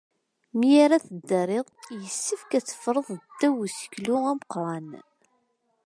Mi 0.57 0.69
ara 0.83 1.03
teddariḍ, 1.05 1.67
yessefk 2.01 2.51
ad 2.57 2.63
teffreḍ 2.65 3.07
ddaw 3.19 3.55
useklu 3.65 4.15
ameqran. 4.31 4.89